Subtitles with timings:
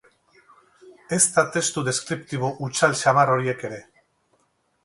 [1.17, 3.83] Ezta testu deskriptibo hutsal samar horiek ere.